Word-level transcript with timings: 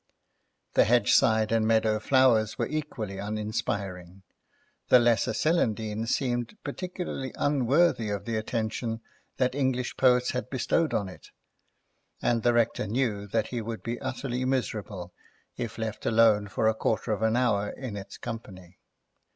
The 0.73 0.85
hedgeside 0.85 1.51
and 1.51 1.67
meadow 1.67 1.99
flowers 1.99 2.57
were 2.57 2.65
equally 2.65 3.19
uninspiring; 3.19 4.23
the 4.89 4.97
lesser 4.97 5.31
celandine 5.31 6.07
seemed 6.07 6.57
particularly 6.63 7.31
unworthy 7.35 8.09
of 8.09 8.25
the 8.25 8.35
attention 8.35 9.01
that 9.37 9.53
English 9.53 9.95
poets 9.97 10.31
had 10.31 10.49
bestowed 10.49 10.95
on 10.95 11.07
it, 11.07 11.29
and 12.19 12.41
the 12.41 12.53
Rector 12.53 12.87
knew 12.87 13.27
that 13.27 13.49
he 13.49 13.61
would 13.61 13.83
be 13.83 14.01
utterly 14.01 14.43
miserable 14.43 15.13
if 15.55 15.77
left 15.77 16.07
alone 16.07 16.47
for 16.47 16.67
a 16.67 16.73
quarter 16.73 17.11
of 17.11 17.21
an 17.21 17.35
hour 17.35 17.69
in 17.69 17.95
its 17.95 18.17
company. 18.17 18.79